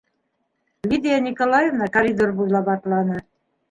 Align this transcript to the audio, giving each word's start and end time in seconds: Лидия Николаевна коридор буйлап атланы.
Лидия 0.89 1.19
Николаевна 1.27 1.85
коридор 1.95 2.29
буйлап 2.37 2.67
атланы. 2.75 3.17